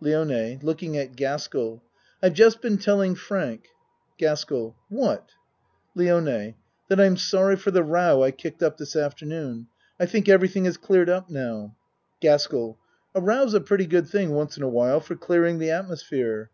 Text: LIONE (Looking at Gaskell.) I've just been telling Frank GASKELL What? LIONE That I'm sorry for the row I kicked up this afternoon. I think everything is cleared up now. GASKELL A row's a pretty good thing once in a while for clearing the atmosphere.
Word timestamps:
LIONE 0.00 0.60
(Looking 0.62 0.96
at 0.96 1.16
Gaskell.) 1.16 1.82
I've 2.22 2.34
just 2.34 2.60
been 2.62 2.78
telling 2.78 3.16
Frank 3.16 3.66
GASKELL 4.18 4.76
What? 4.88 5.30
LIONE 5.96 6.54
That 6.86 7.00
I'm 7.00 7.16
sorry 7.16 7.56
for 7.56 7.72
the 7.72 7.82
row 7.82 8.22
I 8.22 8.30
kicked 8.30 8.62
up 8.62 8.76
this 8.76 8.94
afternoon. 8.94 9.66
I 9.98 10.06
think 10.06 10.28
everything 10.28 10.64
is 10.64 10.76
cleared 10.76 11.10
up 11.10 11.28
now. 11.28 11.74
GASKELL 12.20 12.78
A 13.16 13.20
row's 13.20 13.52
a 13.52 13.60
pretty 13.60 13.86
good 13.86 14.06
thing 14.06 14.30
once 14.30 14.56
in 14.56 14.62
a 14.62 14.68
while 14.68 15.00
for 15.00 15.16
clearing 15.16 15.58
the 15.58 15.72
atmosphere. 15.72 16.50